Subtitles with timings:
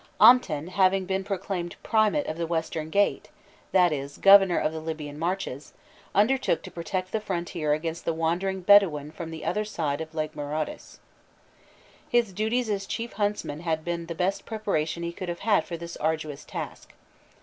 [0.19, 3.29] Amten having been proclaimed "Primate of the Western Gate,"
[3.71, 5.73] that is, governor of the Libyan marches,
[6.15, 10.33] undertook to protect the frontier against the wandering Bedouin from the other side of Lake
[10.35, 10.97] Mareotis.
[12.09, 15.77] His duties as Chief Huntsman had been the best preparation he could have had for
[15.77, 16.93] this arduous task.